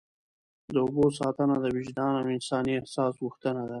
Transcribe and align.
د 0.73 0.75
اوبو 0.85 1.05
ساتنه 1.19 1.55
د 1.61 1.65
وجدان 1.75 2.13
او 2.19 2.25
انساني 2.35 2.73
احساس 2.79 3.11
غوښتنه 3.23 3.61
ده. 3.67 3.69